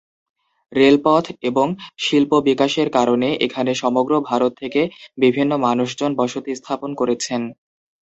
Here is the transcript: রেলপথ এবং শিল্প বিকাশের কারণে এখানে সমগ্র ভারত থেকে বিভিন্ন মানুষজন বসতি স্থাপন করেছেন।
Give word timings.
রেলপথ 0.71 1.25
এবং 1.49 1.67
শিল্প 1.97 2.31
বিকাশের 2.49 2.87
কারণে 2.97 3.29
এখানে 3.45 3.71
সমগ্র 3.81 4.13
ভারত 4.29 4.51
থেকে 4.61 4.81
বিভিন্ন 5.17 5.51
মানুষজন 5.65 6.11
বসতি 6.19 6.51
স্থাপন 6.59 6.91
করেছেন। 6.95 7.41